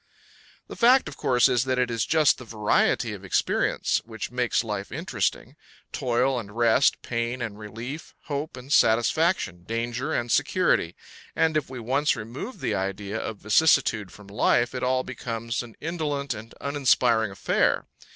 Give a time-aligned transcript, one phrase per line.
[0.67, 4.63] The fact, of course, is that it is just the variety of experience which makes
[4.63, 5.55] life interesting,
[5.91, 10.95] toil and rest, pain and relief, hope and satisfaction, danger and security,
[11.35, 15.75] and if we once remove the idea of vicissitude from life, it all becomes an
[15.79, 17.85] indolent and uninspiring affair.